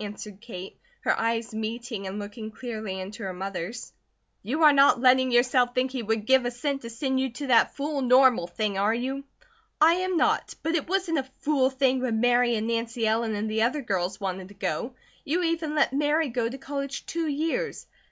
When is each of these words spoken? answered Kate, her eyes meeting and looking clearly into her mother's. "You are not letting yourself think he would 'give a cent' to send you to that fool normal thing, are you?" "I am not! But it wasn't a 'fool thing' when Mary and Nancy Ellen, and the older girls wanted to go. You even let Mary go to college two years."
answered 0.00 0.40
Kate, 0.40 0.76
her 1.02 1.16
eyes 1.16 1.54
meeting 1.54 2.08
and 2.08 2.18
looking 2.18 2.50
clearly 2.50 2.98
into 2.98 3.22
her 3.22 3.32
mother's. 3.32 3.92
"You 4.42 4.64
are 4.64 4.72
not 4.72 5.00
letting 5.00 5.30
yourself 5.30 5.76
think 5.76 5.92
he 5.92 6.02
would 6.02 6.26
'give 6.26 6.44
a 6.44 6.50
cent' 6.50 6.82
to 6.82 6.90
send 6.90 7.20
you 7.20 7.30
to 7.34 7.46
that 7.46 7.76
fool 7.76 8.02
normal 8.02 8.48
thing, 8.48 8.76
are 8.78 8.92
you?" 8.92 9.22
"I 9.80 9.94
am 9.94 10.16
not! 10.16 10.56
But 10.64 10.74
it 10.74 10.88
wasn't 10.88 11.18
a 11.20 11.30
'fool 11.38 11.70
thing' 11.70 12.00
when 12.00 12.18
Mary 12.20 12.56
and 12.56 12.66
Nancy 12.66 13.06
Ellen, 13.06 13.36
and 13.36 13.48
the 13.48 13.62
older 13.62 13.80
girls 13.80 14.18
wanted 14.20 14.48
to 14.48 14.54
go. 14.54 14.94
You 15.24 15.44
even 15.44 15.76
let 15.76 15.92
Mary 15.92 16.30
go 16.30 16.48
to 16.48 16.58
college 16.58 17.06
two 17.06 17.28
years." 17.28 17.86